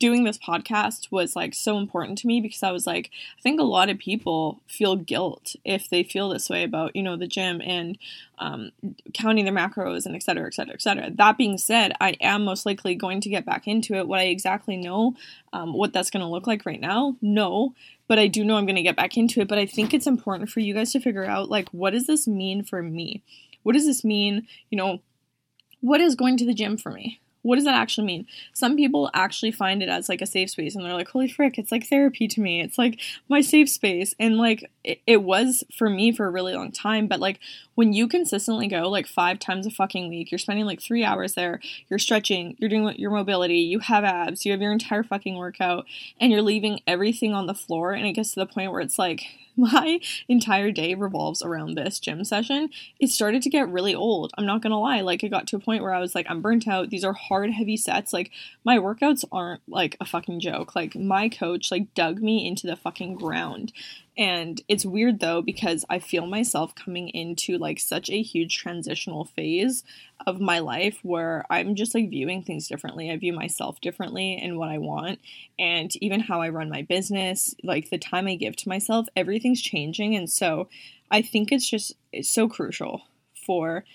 doing 0.02 0.24
this 0.24 0.38
podcast 0.38 1.12
was 1.12 1.36
like 1.36 1.54
so 1.54 1.78
important 1.78 2.18
to 2.18 2.28
me 2.28 2.42
because 2.42 2.64
I 2.64 2.72
was 2.72 2.88
like, 2.88 3.12
I 3.38 3.42
think 3.42 3.60
a 3.60 3.64
lot 3.64 3.90
of 3.90 4.00
people 4.00 4.60
feel 4.68 4.96
guilt 4.96 5.56
if 5.64 5.90
they 5.90 6.04
feel 6.04 6.30
this 6.30 6.50
way 6.50 6.64
about, 6.64 6.96
you 6.96 7.04
know, 7.04 7.16
the 7.16 7.28
gym 7.28 7.62
and 7.64 7.98
um, 8.40 8.72
counting 9.14 9.46
their 9.46 9.54
macros 9.54 10.06
and 10.06 10.16
et 10.16 10.24
cetera, 10.24 10.48
et 10.48 10.56
cetera, 10.56 10.74
et 10.74 10.82
cetera. 10.82 11.12
That 11.12 11.38
being 11.38 11.60
said, 11.60 11.94
I 12.02 12.18
am 12.20 12.44
most 12.44 12.66
likely 12.66 12.96
going 12.96 13.22
to 13.22 13.30
get 13.30 13.46
back 13.46 13.68
into 13.68 13.94
it. 13.94 14.08
What 14.08 14.20
I 14.20 14.24
exactly 14.24 14.76
know, 14.76 15.16
um, 15.54 15.74
what 15.74 15.94
that's 15.94 16.10
going 16.10 16.26
to 16.26 16.32
look 16.32 16.48
like 16.48 16.66
right 16.66 16.82
now, 16.82 17.16
no. 17.22 17.76
But 18.08 18.20
I 18.20 18.28
do 18.28 18.44
know 18.44 18.58
I'm 18.58 18.66
going 18.66 18.76
to 18.76 18.82
get 18.82 18.98
back 18.98 19.16
into 19.16 19.40
it. 19.40 19.48
But 19.48 19.60
I 19.60 19.68
think 19.68 19.94
it's 19.94 20.08
important 20.08 20.50
for 20.50 20.60
you 20.60 20.74
guys 20.74 20.92
to 20.94 21.00
figure 21.00 21.26
out, 21.26 21.50
like, 21.50 21.70
what 21.70 21.94
does 21.94 22.08
this 22.08 22.28
mean 22.28 22.64
for 22.64 22.82
me? 22.82 23.22
What 23.64 23.74
does 23.74 23.86
this 23.86 24.04
mean? 24.04 24.48
You 24.72 24.78
know, 24.78 25.02
what 25.80 26.02
is 26.02 26.16
going 26.16 26.38
to 26.38 26.46
the 26.46 26.54
gym 26.54 26.76
for 26.76 26.92
me? 26.92 27.20
What 27.44 27.56
does 27.56 27.66
that 27.66 27.76
actually 27.76 28.06
mean? 28.06 28.28
Some 28.54 28.76
people 28.76 29.10
actually 29.14 29.52
find 29.52 29.82
it 29.82 29.90
as 29.90 30.10
like 30.10 30.22
a 30.22 30.28
safe 30.28 30.52
space 30.52 30.76
and 30.76 30.86
they're 30.86 30.94
like, 30.94 31.10
holy 31.10 31.28
frick, 31.28 31.58
it's 31.58 31.72
like 31.72 31.88
therapy 31.88 32.28
to 32.28 32.42
me. 32.42 32.62
It's 32.62 32.78
like 32.78 33.00
my 33.30 33.42
safe 33.42 33.70
space. 33.70 34.14
And 34.20 34.38
like 34.38 34.70
it, 34.84 35.02
it, 35.08 35.24
was 35.24 35.64
for 35.76 35.90
me 35.90 36.12
for 36.12 36.26
a 36.26 36.32
really 36.32 36.54
long 36.54 36.72
time. 36.72 37.08
But 37.08 37.20
like 37.20 37.40
when 37.76 37.94
you 37.94 38.08
consistently 38.08 38.68
go 38.68 38.90
like 38.90 39.08
five 39.08 39.40
times 39.40 39.66
a 39.66 39.72
fucking 39.72 40.10
week, 40.10 40.32
you're 40.32 40.40
spending 40.40 40.66
like 40.66 40.82
three 40.82 41.04
hours 41.04 41.34
there, 41.34 41.60
you're 41.90 42.00
stretching, 42.00 42.56
you're 42.60 42.70
doing 42.70 42.96
your 42.98 43.12
mobility, 43.12 43.60
you 43.60 43.80
have 43.80 44.04
abs, 44.04 44.46
you 44.46 44.52
have 44.52 44.62
your 44.62 44.72
entire 44.72 45.04
fucking 45.04 45.38
workout, 45.38 45.86
and 46.20 46.32
you're 46.32 46.42
leaving 46.42 46.82
everything 46.86 47.34
on 47.34 47.48
the 47.48 47.54
floor. 47.54 47.94
And 47.94 48.06
it 48.06 48.14
gets 48.14 48.32
to 48.34 48.40
the 48.40 48.46
point 48.46 48.72
where 48.72 48.82
it's 48.82 49.00
like, 49.00 49.26
my 49.58 50.00
entire 50.28 50.72
day 50.72 50.96
revolves 50.96 51.42
around 51.42 51.76
this 51.76 52.00
gym 52.00 52.24
session, 52.24 52.70
it 53.00 53.10
started 53.10 53.42
to 53.44 53.50
get 53.50 53.70
really 53.70 53.96
old. 53.96 54.32
I'm 54.38 54.46
not 54.46 54.62
gonna 54.62 54.80
lie. 54.80 55.02
Like, 55.02 55.24
it 55.24 55.30
got 55.30 55.48
to 55.48 55.56
a 55.56 55.60
point 55.60 55.84
where 55.84 55.94
I 55.94 56.00
was 56.00 56.16
like, 56.16 56.26
I'm 56.30 56.42
burnt 56.42 56.68
out. 56.68 56.90
These 56.90 57.04
are 57.04 57.14
hard, 57.14 57.52
heavy 57.52 57.78
sets. 57.78 58.14
Like, 58.14 58.32
my 58.64 58.78
workouts 58.78 59.26
aren't 59.32 59.62
like 59.68 59.98
a 60.00 60.06
fucking 60.06 60.40
joke. 60.40 60.76
Like, 60.76 60.96
my 60.96 61.30
coach, 61.30 61.72
like, 61.72 61.94
dug 61.94 62.22
me 62.22 62.48
into 62.48 62.68
the 62.68 62.76
fucking 62.76 63.16
ground. 63.16 63.74
And 64.18 64.62
it's 64.68 64.86
weird 64.86 65.20
though 65.20 65.42
because 65.42 65.86
I 65.90 66.00
feel 66.00 66.26
myself 66.26 66.76
coming 66.76 67.10
into 67.10 67.58
like 67.58 67.80
such 67.80 68.10
a 68.10 68.22
huge 68.22 68.58
transitional 68.58 69.26
phase 69.26 69.84
of 70.28 70.42
my 70.42 70.60
life 70.60 71.00
where 71.02 71.46
I'm 71.50 71.76
just 71.76 71.96
like 71.96 72.10
viewing 72.10 72.44
things 72.44 72.68
differently. 72.68 73.10
I 73.10 73.18
view 73.18 73.34
myself 73.34 73.80
differently 73.80 74.38
and 74.38 74.58
what 74.58 74.70
I 74.70 74.80
want 74.80 75.20
and 75.58 75.92
even 76.02 76.20
how 76.20 76.42
I 76.42 76.50
run 76.50 76.70
my 76.70 76.82
business, 76.82 77.56
like 77.64 77.90
the 77.90 77.98
time 77.98 78.28
I 78.28 78.36
give 78.36 78.56
to 78.58 78.70
myself, 78.70 79.08
everything's 79.16 79.62
changing 79.62 80.16
and 80.16 80.30
so 80.30 80.68
I 81.10 81.22
think 81.22 81.52
it's 81.52 81.70
just 81.70 81.94
it's 82.12 82.30
so 82.30 82.50
crucial 82.50 83.04
for 83.46 83.86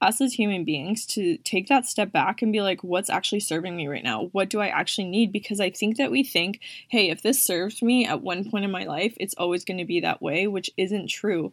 us 0.00 0.20
as 0.20 0.32
human 0.32 0.64
beings 0.64 1.04
to 1.06 1.36
take 1.38 1.68
that 1.68 1.86
step 1.86 2.12
back 2.12 2.42
and 2.42 2.52
be 2.52 2.60
like, 2.62 2.82
what's 2.82 3.10
actually 3.10 3.40
serving 3.40 3.76
me 3.76 3.86
right 3.86 4.04
now? 4.04 4.28
What 4.32 4.48
do 4.48 4.60
I 4.60 4.68
actually 4.68 5.08
need? 5.08 5.32
Because 5.32 5.60
I 5.60 5.70
think 5.70 5.96
that 5.98 6.10
we 6.10 6.22
think, 6.22 6.60
hey, 6.88 7.10
if 7.10 7.22
this 7.22 7.42
serves 7.42 7.82
me 7.82 8.06
at 8.06 8.22
one 8.22 8.48
point 8.50 8.64
in 8.64 8.70
my 8.70 8.84
life, 8.84 9.14
it's 9.18 9.34
always 9.34 9.64
going 9.64 9.78
to 9.78 9.84
be 9.84 10.00
that 10.00 10.22
way, 10.22 10.46
which 10.46 10.70
isn't 10.76 11.08
true. 11.08 11.52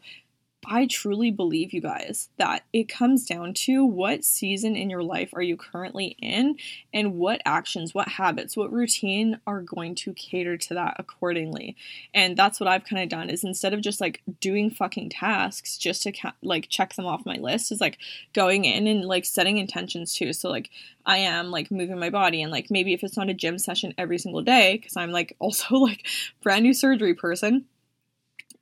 I 0.70 0.86
truly 0.86 1.32
believe, 1.32 1.72
you 1.72 1.80
guys, 1.80 2.28
that 2.38 2.66
it 2.74 2.90
comes 2.90 3.26
down 3.26 3.54
to 3.54 3.86
what 3.86 4.26
season 4.26 4.76
in 4.76 4.90
your 4.90 5.02
life 5.02 5.30
are 5.34 5.42
you 5.42 5.56
currently 5.56 6.18
in 6.22 6.58
and 6.94 7.16
what 7.16 7.42
actions, 7.46 7.94
what 7.94 8.10
habits, 8.10 8.58
what 8.58 8.74
routine 8.74 9.40
are 9.48 9.62
going 9.62 9.96
to 9.96 10.14
cater 10.14 10.58
to 10.58 10.74
that 10.74 10.98
accordingly. 11.00 11.78
And 12.14 12.36
that's 12.36 12.60
what 12.60 12.68
I've 12.68 12.84
kind 12.84 13.02
of 13.02 13.08
done 13.08 13.30
is 13.30 13.46
instead 13.46 13.74
of 13.74 13.82
just 13.82 14.02
like 14.02 14.22
doing 14.42 14.70
fucking 14.70 15.10
tasks 15.10 15.78
just 15.78 16.04
to 16.04 16.12
ca- 16.12 16.36
like 16.44 16.68
check 16.68 16.96
them 16.96 17.06
off 17.06 17.26
my 17.26 17.38
list, 17.38 17.72
is 17.72 17.80
like 17.80 17.98
going 18.34 18.66
in 18.66 18.88
and 18.88 19.06
like 19.06 19.24
setting 19.24 19.58
intentions 19.58 20.14
too. 20.14 20.34
So, 20.34 20.50
like, 20.50 20.70
I 21.06 21.20
am 21.20 21.50
like 21.50 21.72
moving 21.72 21.98
my 21.98 22.10
body 22.10 22.42
and 22.42 22.52
like 22.52 22.70
maybe 22.70 22.94
if 22.94 23.04
it's 23.04 23.16
not 23.16 23.30
a 23.30 23.34
gym 23.34 23.58
session 23.58 23.94
every 23.98 24.18
single 24.18 24.42
day, 24.42 24.78
because 24.78 24.98
I'm 24.98 25.12
like 25.12 25.36
also 25.40 25.76
like 25.76 26.06
brand 26.42 26.64
new 26.64 26.74
surgery 26.74 27.14
person 27.14 27.66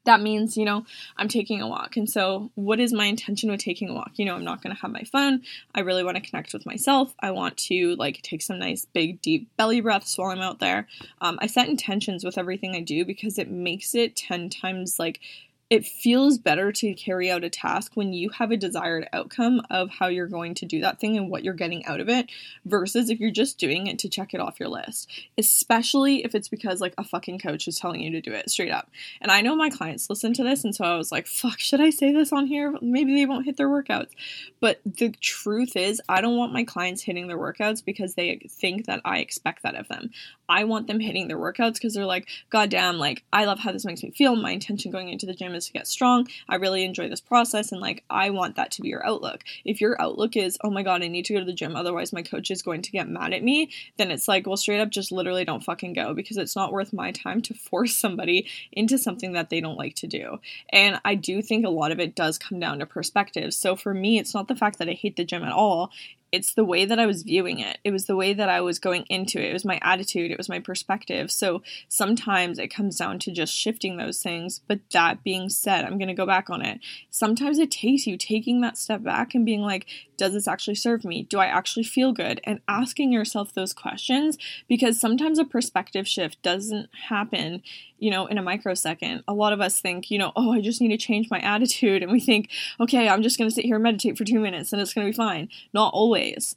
that 0.06 0.22
means, 0.22 0.56
you 0.56 0.66
know, 0.66 0.86
I'm 1.18 1.28
taking 1.28 1.62
a 1.62 1.68
walk. 1.68 1.98
And 1.98 2.10
so, 2.10 2.52
what 2.56 2.80
is 2.80 2.94
my 2.94 3.06
intention 3.06 3.52
with 3.52 3.60
taking 3.60 3.90
a 3.90 3.94
walk? 3.94 4.12
You 4.16 4.26
know, 4.26 4.36
I'm 4.36 4.44
not 4.44 4.64
going 4.64 4.76
to 4.76 4.82
have 4.82 4.92
my 4.92 5.04
phone. 5.04 5.42
I 5.74 5.82
really 5.82 6.04
want 6.04 6.18
to 6.18 6.24
connect 6.24 6.54
with 6.54 6.66
myself. 6.66 7.14
I 7.20 7.32
want 7.32 7.58
to 7.58 7.96
like 7.96 8.22
take 8.22 8.42
some 8.42 8.60
nice, 8.60 8.86
big, 8.86 9.22
deep 9.22 9.50
belly 9.58 9.82
breaths 9.82 10.18
while 10.18 10.32
I'm 10.32 10.40
out 10.40 10.60
there. 10.60 10.88
Um, 11.22 11.38
I 11.42 11.48
set 11.48 11.70
intentions 11.70 12.24
with 12.24 12.38
everything 12.38 12.76
I 12.76 12.82
do 12.82 13.04
because 13.06 13.38
it 13.38 13.50
makes 13.50 13.94
it 13.96 14.16
10 14.16 14.50
times 14.50 14.98
like 15.00 15.20
it 15.70 15.84
feels 15.84 16.38
better 16.38 16.72
to 16.72 16.94
carry 16.94 17.32
out 17.32 17.44
a 17.44 17.50
task 17.50 17.94
when 17.96 18.14
you 18.14 18.30
have 18.30 18.52
a 18.52 18.58
desired 18.58 19.08
outcome 19.12 19.62
of 19.72 19.90
how 19.90 20.08
you're 20.08 20.28
going 20.28 20.54
to 20.54 20.66
do 20.66 20.82
that 20.82 21.00
thing 21.00 21.18
and 21.18 21.28
what 21.28 21.44
you're 21.44 21.56
getting 21.56 21.84
out 21.86 22.00
of 22.00 22.08
it 22.08 22.30
versus 22.66 23.10
if 23.10 23.20
you're 23.20 23.32
just 23.32 23.58
doing 23.58 23.88
it 23.88 23.98
to 23.98 24.08
check 24.08 24.36
it 24.36 24.40
off 24.40 24.60
your 24.60 24.70
list. 24.70 25.10
Especially 25.40 26.24
if 26.24 26.36
it's 26.36 26.50
because 26.50 26.82
like 26.82 26.94
a 27.00 27.04
fucking 27.04 27.40
coach 27.40 27.68
is 27.68 27.80
telling 27.80 28.02
you 28.02 28.12
to 28.12 28.22
do 28.22 28.32
it 28.32 28.50
straight 28.52 28.72
up. 28.72 28.92
And 29.20 29.32
I 29.32 29.42
know 29.42 29.56
my 29.56 29.72
clients 29.72 30.08
listen 30.08 30.34
to 30.34 30.44
this 30.44 30.64
and 30.64 30.76
so 30.76 30.86
I 30.86 30.98
was 30.98 31.12
like, 31.12 31.26
fuck, 31.26 31.60
should 31.60 31.82
I 31.82 31.90
say 31.90 32.12
this 32.12 32.32
on 32.32 32.46
here? 32.46 32.76
Maybe 32.80 33.16
they 33.16 33.26
won't 33.26 33.46
hit 33.46 33.58
their 33.58 33.70
workouts. 33.70 34.12
But 34.60 34.82
the 34.86 35.10
truth 35.20 35.76
is, 35.76 36.00
I 36.08 36.22
don't 36.22 36.38
want 36.38 36.54
my 36.54 36.64
clients 36.64 37.02
hitting 37.02 37.28
their 37.28 37.40
workouts 37.40 37.84
because 37.84 38.14
they 38.14 38.40
think 38.48 38.86
that 38.86 39.02
I 39.04 39.18
expect 39.18 39.64
that 39.64 39.76
of 39.76 39.88
them. 39.88 40.12
I 40.48 40.64
want 40.64 40.88
them 40.88 41.00
hitting 41.00 41.28
their 41.28 41.38
workouts 41.38 41.76
because 41.76 41.94
they're 41.94 42.06
like, 42.06 42.28
God 42.50 42.70
damn, 42.70 42.98
like 42.98 43.24
I 43.34 43.46
love 43.46 43.60
how 43.60 43.72
this 43.72 43.86
makes 43.86 44.04
me 44.04 44.12
feel. 44.12 44.36
My 44.36 44.52
intention 44.52 44.92
going 44.92 45.10
into 45.10 45.26
the 45.26 45.34
gym 45.34 45.56
is 45.56 45.68
to 45.68 45.74
get 45.74 45.88
strong. 45.88 46.28
I 46.48 46.56
really 46.56 46.84
enjoy 46.84 47.10
this 47.10 47.22
process 47.22 47.72
and 47.72 47.82
like 47.82 48.04
I 48.10 48.30
want 48.30 48.56
that 48.56 48.72
to 48.72 48.82
be 48.82 48.90
your 48.90 49.06
outlook. 49.06 49.44
If 49.64 49.82
your 49.82 50.00
outlook 50.02 50.36
is, 50.36 50.58
oh 50.64 50.70
my 50.70 50.84
god, 50.84 51.04
I 51.04 51.08
need 51.08 51.26
to 51.26 51.34
go 51.34 51.40
to 51.40 51.46
the 51.46 51.54
gym, 51.54 51.76
otherwise 51.76 52.14
my 52.14 52.22
coach 52.22 52.52
is 52.52 52.62
going 52.62 52.82
to 52.84 52.92
get 52.92 53.10
mad 53.10 53.34
at 53.34 53.44
me, 53.44 53.72
then 53.98 54.12
it's 54.12 54.28
like, 54.28 54.46
well, 54.46 54.58
straight 54.58 54.82
up 54.82 54.90
just 54.90 55.12
literally 55.12 55.46
don't 55.46 55.64
fucking 55.64 55.94
go 55.94 56.14
because 56.14 56.38
it's 56.38 56.56
not 56.56 56.72
worth 56.72 56.94
my 56.94 57.12
time 57.12 57.42
to 57.44 57.54
force 57.66 57.96
somebody 57.96 58.48
into 58.72 58.98
something 58.98 59.34
that 59.34 59.50
they 59.50 59.62
don't 59.62 59.78
like 59.78 59.96
to 59.96 60.08
do. 60.08 60.40
And 60.70 61.00
I 61.06 61.16
do 61.16 61.42
think 61.42 61.66
a 61.66 61.70
lot 61.70 61.92
of 61.92 62.00
it 62.00 62.16
does 62.16 62.38
come 62.38 62.60
down 62.60 62.80
to 62.80 62.86
perspective. 62.86 63.54
So 63.54 63.76
for 63.76 63.94
me, 63.94 64.20
it's 64.20 64.34
not 64.34 64.48
the 64.48 64.56
fact 64.56 64.80
that 64.80 64.90
I 64.90 64.94
hate 64.94 65.16
the 65.16 65.26
gym 65.26 65.44
at 65.44 65.52
all 65.52 65.92
it's 66.36 66.54
the 66.54 66.66
way 66.66 66.84
that 66.84 67.00
I 67.00 67.06
was 67.06 67.24
viewing 67.24 67.60
it. 67.60 67.78
It 67.86 67.92
was 67.92 68.08
the 68.08 68.16
way 68.18 68.34
that 68.34 68.50
I 68.50 68.60
was 68.60 68.78
going 68.78 69.06
into 69.10 69.40
it. 69.40 69.52
It 69.52 69.54
was 69.54 69.64
my 69.64 69.80
attitude, 69.82 70.32
it 70.32 70.38
was 70.38 70.50
my 70.50 70.60
perspective. 70.60 71.32
So 71.32 71.64
sometimes 71.88 72.60
it 72.60 72.68
comes 72.68 72.98
down 72.98 73.20
to 73.20 73.32
just 73.32 73.54
shifting 73.54 73.96
those 73.96 74.22
things. 74.22 74.60
But 74.68 74.82
that 74.92 75.24
being 75.24 75.48
said, 75.48 75.86
I'm 75.86 75.98
going 75.98 76.10
to 76.10 76.14
go 76.14 76.26
back 76.26 76.50
on 76.50 76.62
it. 76.62 76.82
Sometimes 77.10 77.58
it 77.58 77.72
takes 77.72 78.06
you 78.06 78.18
taking 78.18 78.60
that 78.62 78.78
step 78.78 79.02
back 79.02 79.34
and 79.34 79.46
being 79.46 79.62
like, 79.62 79.88
does 80.18 80.34
this 80.34 80.48
actually 80.48 80.76
serve 80.76 81.06
me? 81.06 81.24
Do 81.24 81.40
I 81.40 81.46
actually 81.46 81.84
feel 81.84 82.12
good? 82.12 82.42
And 82.44 82.60
asking 82.68 83.14
yourself 83.14 83.54
those 83.54 83.72
questions 83.72 84.38
because 84.68 85.00
sometimes 85.00 85.40
a 85.40 85.46
perspective 85.46 86.06
shift 86.06 86.42
doesn't 86.42 86.90
happen, 87.08 87.64
you 88.06 88.12
know, 88.12 88.28
in 88.28 88.38
a 88.38 88.44
microsecond. 88.44 89.24
A 89.28 89.34
lot 89.34 89.52
of 89.52 89.62
us 89.62 89.80
think, 89.80 90.12
you 90.12 90.20
know, 90.20 90.32
oh, 90.36 90.54
I 90.54 90.62
just 90.62 90.80
need 90.80 90.90
to 90.90 90.98
change 90.98 91.32
my 91.32 91.40
attitude. 91.40 92.04
And 92.04 92.12
we 92.12 92.20
think, 92.20 92.52
okay, 92.80 93.10
I'm 93.10 93.24
just 93.24 93.40
going 93.40 93.50
to 93.50 93.56
sit 93.56 93.66
here 93.66 93.78
and 93.78 93.84
meditate 93.84 94.16
for 94.16 94.24
two 94.24 94.40
minutes 94.40 94.72
and 94.72 94.80
it's 94.80 94.94
going 94.94 95.08
to 95.08 95.12
be 95.12 95.18
fine. 95.18 95.50
Not 95.74 95.92
always 95.92 96.56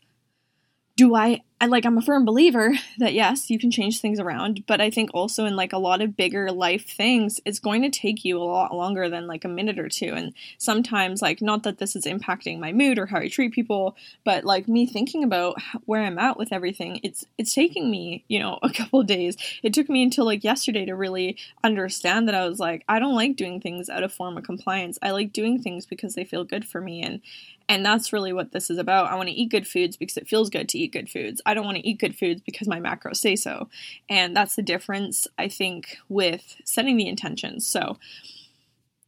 do 0.98 1.14
I 1.14 1.40
I 1.60 1.66
like 1.66 1.84
I'm 1.84 1.98
a 1.98 2.02
firm 2.02 2.24
believer 2.24 2.72
that 2.98 3.14
yes, 3.14 3.50
you 3.50 3.58
can 3.58 3.70
change 3.70 4.00
things 4.00 4.20
around, 4.20 4.64
but 4.66 4.80
I 4.80 4.90
think 4.90 5.10
also 5.12 5.44
in 5.44 5.56
like 5.56 5.72
a 5.72 5.78
lot 5.78 6.00
of 6.00 6.16
bigger 6.16 6.52
life 6.52 6.86
things, 6.86 7.40
it's 7.44 7.58
going 7.58 7.82
to 7.82 7.90
take 7.90 8.24
you 8.24 8.38
a 8.38 8.44
lot 8.44 8.74
longer 8.74 9.08
than 9.08 9.26
like 9.26 9.44
a 9.44 9.48
minute 9.48 9.78
or 9.78 9.88
two. 9.88 10.12
And 10.14 10.34
sometimes 10.56 11.20
like 11.20 11.42
not 11.42 11.64
that 11.64 11.78
this 11.78 11.96
is 11.96 12.04
impacting 12.04 12.60
my 12.60 12.72
mood 12.72 12.98
or 12.98 13.06
how 13.06 13.18
I 13.18 13.28
treat 13.28 13.52
people, 13.52 13.96
but 14.24 14.44
like 14.44 14.68
me 14.68 14.86
thinking 14.86 15.24
about 15.24 15.60
where 15.84 16.02
I'm 16.02 16.18
at 16.18 16.38
with 16.38 16.52
everything, 16.52 17.00
it's 17.02 17.26
it's 17.38 17.54
taking 17.54 17.90
me, 17.90 18.24
you 18.28 18.38
know, 18.38 18.58
a 18.62 18.70
couple 18.70 19.02
days. 19.02 19.36
It 19.62 19.74
took 19.74 19.88
me 19.88 20.02
until 20.02 20.26
like 20.26 20.44
yesterday 20.44 20.84
to 20.86 20.94
really 20.94 21.36
understand 21.64 22.28
that 22.28 22.36
I 22.36 22.48
was 22.48 22.60
like 22.60 22.84
I 22.88 23.00
don't 23.00 23.16
like 23.16 23.34
doing 23.34 23.60
things 23.60 23.88
out 23.88 24.04
of 24.04 24.12
form 24.12 24.36
of 24.36 24.44
compliance. 24.44 24.98
I 25.02 25.10
like 25.10 25.32
doing 25.32 25.60
things 25.60 25.86
because 25.86 26.14
they 26.14 26.24
feel 26.24 26.44
good 26.44 26.66
for 26.66 26.80
me 26.80 27.02
and 27.02 27.20
and 27.68 27.84
that's 27.84 28.12
really 28.12 28.32
what 28.32 28.52
this 28.52 28.70
is 28.70 28.78
about. 28.78 29.10
I 29.10 29.14
want 29.14 29.28
to 29.28 29.34
eat 29.34 29.50
good 29.50 29.66
foods 29.66 29.96
because 29.96 30.16
it 30.16 30.26
feels 30.26 30.48
good 30.48 30.68
to 30.70 30.78
eat 30.78 30.92
good 30.92 31.10
foods. 31.10 31.42
I 31.48 31.54
don't 31.54 31.64
want 31.64 31.78
to 31.78 31.88
eat 31.88 31.98
good 31.98 32.14
foods 32.14 32.42
because 32.44 32.68
my 32.68 32.78
macros 32.78 33.16
say 33.16 33.34
so. 33.34 33.68
And 34.08 34.36
that's 34.36 34.54
the 34.54 34.62
difference, 34.62 35.26
I 35.38 35.48
think, 35.48 35.96
with 36.10 36.56
setting 36.62 36.98
the 36.98 37.08
intentions. 37.08 37.66
So 37.66 37.96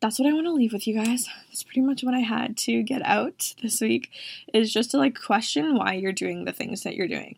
that's 0.00 0.18
what 0.18 0.26
I 0.26 0.32
want 0.32 0.46
to 0.46 0.52
leave 0.52 0.72
with 0.72 0.86
you 0.86 0.94
guys. 0.94 1.28
That's 1.48 1.62
pretty 1.62 1.82
much 1.82 2.02
what 2.02 2.14
I 2.14 2.20
had 2.20 2.56
to 2.58 2.82
get 2.82 3.02
out 3.04 3.54
this 3.62 3.82
week 3.82 4.10
is 4.54 4.72
just 4.72 4.90
to 4.92 4.96
like 4.96 5.20
question 5.20 5.74
why 5.74 5.92
you're 5.92 6.12
doing 6.12 6.46
the 6.46 6.52
things 6.52 6.82
that 6.82 6.96
you're 6.96 7.06
doing 7.06 7.36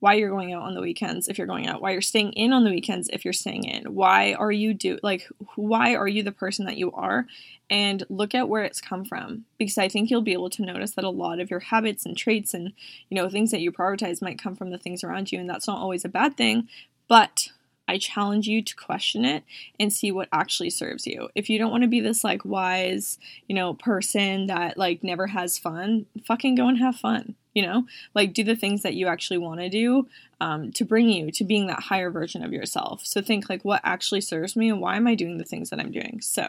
why 0.00 0.14
you're 0.14 0.30
going 0.30 0.52
out 0.52 0.62
on 0.62 0.74
the 0.74 0.80
weekends 0.80 1.28
if 1.28 1.38
you're 1.38 1.46
going 1.46 1.66
out, 1.66 1.80
why 1.80 1.92
you're 1.92 2.02
staying 2.02 2.32
in 2.32 2.52
on 2.52 2.64
the 2.64 2.70
weekends 2.70 3.08
if 3.12 3.24
you're 3.24 3.32
staying 3.32 3.64
in. 3.64 3.94
Why 3.94 4.34
are 4.34 4.52
you 4.52 4.74
do 4.74 4.98
like 5.02 5.28
why 5.54 5.94
are 5.94 6.08
you 6.08 6.22
the 6.22 6.32
person 6.32 6.66
that 6.66 6.76
you 6.76 6.92
are? 6.92 7.26
And 7.68 8.04
look 8.08 8.34
at 8.34 8.48
where 8.48 8.62
it's 8.62 8.80
come 8.80 9.04
from 9.04 9.44
because 9.58 9.78
I 9.78 9.88
think 9.88 10.10
you'll 10.10 10.22
be 10.22 10.34
able 10.34 10.50
to 10.50 10.62
notice 10.64 10.92
that 10.92 11.04
a 11.04 11.10
lot 11.10 11.40
of 11.40 11.50
your 11.50 11.60
habits 11.60 12.06
and 12.06 12.16
traits 12.16 12.54
and 12.54 12.72
you 13.08 13.14
know 13.14 13.28
things 13.28 13.50
that 13.50 13.60
you 13.60 13.72
prioritize 13.72 14.22
might 14.22 14.38
come 14.38 14.54
from 14.54 14.70
the 14.70 14.78
things 14.78 15.02
around 15.02 15.32
you 15.32 15.40
and 15.40 15.48
that's 15.48 15.66
not 15.66 15.78
always 15.78 16.04
a 16.04 16.10
bad 16.10 16.36
thing, 16.36 16.68
but 17.08 17.48
I 17.88 17.98
challenge 17.98 18.48
you 18.48 18.62
to 18.62 18.74
question 18.74 19.24
it 19.24 19.44
and 19.78 19.92
see 19.92 20.10
what 20.10 20.28
actually 20.32 20.70
serves 20.70 21.06
you. 21.06 21.28
If 21.36 21.48
you 21.48 21.56
don't 21.56 21.70
want 21.70 21.84
to 21.84 21.88
be 21.88 22.00
this 22.00 22.24
like 22.24 22.44
wise, 22.44 23.16
you 23.46 23.54
know, 23.54 23.74
person 23.74 24.48
that 24.48 24.76
like 24.76 25.04
never 25.04 25.28
has 25.28 25.56
fun, 25.56 26.06
fucking 26.24 26.56
go 26.56 26.66
and 26.66 26.78
have 26.78 26.96
fun 26.96 27.36
you 27.56 27.62
know 27.62 27.86
like 28.14 28.34
do 28.34 28.44
the 28.44 28.54
things 28.54 28.82
that 28.82 28.94
you 28.94 29.08
actually 29.08 29.38
want 29.38 29.58
to 29.60 29.68
do 29.70 30.06
um, 30.40 30.70
to 30.72 30.84
bring 30.84 31.08
you 31.08 31.30
to 31.32 31.44
being 31.44 31.66
that 31.66 31.80
higher 31.80 32.10
version 32.10 32.44
of 32.44 32.52
yourself. 32.52 33.06
So 33.06 33.22
think 33.22 33.48
like 33.48 33.64
what 33.64 33.80
actually 33.82 34.20
serves 34.20 34.54
me 34.54 34.68
and 34.68 34.80
why 34.80 34.96
am 34.96 35.06
i 35.06 35.14
doing 35.14 35.38
the 35.38 35.44
things 35.44 35.70
that 35.70 35.80
i'm 35.80 35.90
doing? 35.90 36.20
So 36.20 36.46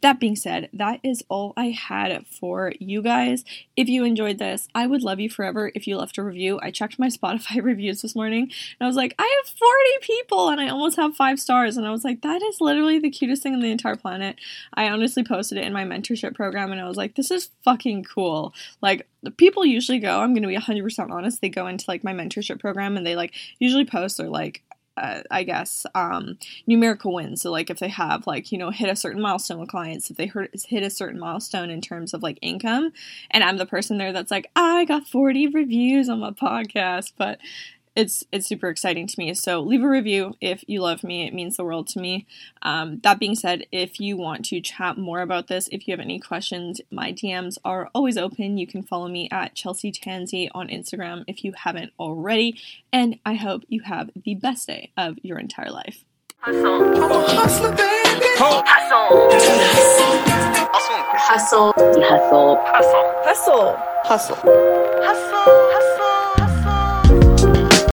that 0.00 0.18
being 0.18 0.36
said 0.36 0.70
that 0.72 1.00
is 1.02 1.22
all 1.28 1.52
i 1.54 1.66
had 1.66 2.26
for 2.26 2.72
you 2.80 3.02
guys. 3.02 3.44
If 3.76 3.88
you 3.88 4.04
enjoyed 4.04 4.38
this 4.38 4.68
i 4.74 4.86
would 4.86 5.02
love 5.02 5.20
you 5.20 5.28
forever. 5.28 5.70
If 5.74 5.86
you 5.86 5.98
left 5.98 6.16
a 6.16 6.22
review 6.22 6.58
i 6.62 6.70
checked 6.70 6.98
my 6.98 7.08
spotify 7.18 7.62
reviews 7.62 8.00
this 8.00 8.16
morning 8.16 8.44
and 8.44 8.80
i 8.80 8.86
was 8.86 8.96
like 8.96 9.14
i 9.18 9.42
have 9.44 9.54
40 9.54 9.68
people 10.00 10.48
and 10.48 10.60
i 10.60 10.68
almost 10.68 10.96
have 10.96 11.14
five 11.14 11.38
stars. 11.38 11.76
And 11.76 11.86
i 11.86 11.90
was 11.90 12.04
like 12.04 12.22
that 12.22 12.42
is 12.42 12.60
literally 12.60 12.98
the 12.98 13.10
cutest 13.10 13.42
thing 13.42 13.52
on 13.52 13.60
the 13.60 13.70
entire 13.70 13.96
planet. 13.96 14.36
I 14.72 14.88
honestly 14.88 15.24
posted 15.24 15.58
it 15.58 15.64
in 15.64 15.74
my 15.74 15.84
mentorship 15.84 16.34
program 16.34 16.72
and 16.72 16.80
i 16.80 16.88
was 16.88 16.96
like 16.96 17.16
this 17.16 17.30
is 17.30 17.50
fucking 17.64 18.04
cool. 18.04 18.54
Like 18.80 19.06
people 19.36 19.64
usually 19.64 19.98
go 19.98 20.20
i'm 20.20 20.32
going 20.32 20.42
to 20.42 20.48
be 20.48 20.56
100% 20.56 21.10
honest 21.10 21.40
they 21.40 21.48
go 21.48 21.66
into 21.66 21.84
like 21.88 22.04
my 22.04 22.12
mentorship 22.12 22.60
program 22.60 22.96
and 22.96 23.06
they 23.06 23.16
like 23.16 23.34
usually 23.58 23.84
post 23.84 24.16
their 24.18 24.28
like 24.28 24.62
uh, 25.00 25.22
I 25.30 25.44
guess 25.44 25.86
um, 25.94 26.36
numerical 26.66 27.14
wins. 27.14 27.42
So 27.42 27.50
like 27.50 27.70
if 27.70 27.78
they 27.78 27.88
have 27.88 28.26
like 28.26 28.52
you 28.52 28.58
know 28.58 28.70
hit 28.70 28.90
a 28.90 28.96
certain 28.96 29.22
milestone 29.22 29.58
with 29.58 29.70
clients, 29.70 30.10
if 30.10 30.16
they 30.16 30.30
hit 30.66 30.82
a 30.82 30.90
certain 30.90 31.18
milestone 31.18 31.70
in 31.70 31.80
terms 31.80 32.12
of 32.12 32.22
like 32.22 32.38
income, 32.42 32.92
and 33.30 33.42
I'm 33.42 33.56
the 33.56 33.66
person 33.66 33.98
there 33.98 34.12
that's 34.12 34.30
like 34.30 34.50
I 34.54 34.84
got 34.84 35.06
40 35.06 35.48
reviews 35.48 36.08
on 36.08 36.20
my 36.20 36.30
podcast, 36.30 37.12
but 37.16 37.38
it's 37.96 38.24
it's 38.32 38.46
super 38.46 38.68
exciting 38.68 39.06
to 39.06 39.14
me. 39.18 39.34
So 39.34 39.60
leave 39.60 39.82
a 39.82 39.88
review 39.88 40.34
if 40.40 40.64
you 40.66 40.80
love 40.80 41.02
me; 41.02 41.26
it 41.26 41.34
means 41.34 41.56
the 41.56 41.64
world 41.64 41.88
to 41.88 42.00
me. 42.00 42.26
Um, 42.62 43.00
that 43.02 43.18
being 43.18 43.34
said, 43.34 43.66
if 43.72 44.00
you 44.00 44.16
want 44.16 44.44
to 44.46 44.60
chat 44.60 44.96
more 44.96 45.20
about 45.20 45.48
this, 45.48 45.68
if 45.72 45.86
you 45.86 45.92
have 45.92 46.00
any 46.00 46.20
questions, 46.20 46.80
my 46.90 47.12
DMs 47.12 47.58
are 47.64 47.90
always 47.94 48.16
open. 48.16 48.58
You 48.58 48.66
can 48.66 48.82
follow 48.82 49.08
me 49.08 49.28
at 49.30 49.54
Chelsea 49.54 49.90
Tansy 49.92 50.48
on 50.54 50.68
Instagram 50.68 51.24
if 51.26 51.44
you 51.44 51.52
haven't 51.56 51.92
already. 51.98 52.58
And 52.92 53.18
I 53.26 53.34
hope 53.34 53.62
you 53.68 53.82
have 53.82 54.10
the 54.14 54.34
best 54.34 54.66
day 54.66 54.92
of 54.96 55.18
your 55.22 55.38
entire 55.38 55.70
life. 55.70 56.04
Hustle. 56.38 57.02
I'm 57.02 57.12
a 57.12 57.28
hustler, 57.28 57.70
baby. 57.70 58.26
Hustle. 58.38 58.62
Hustle. 58.66 59.32
Hustle. 61.18 61.72
Hustle. 62.06 62.56
Hustle. 63.24 63.76
Hustle. 64.04 64.36
Hustle. 65.02 65.89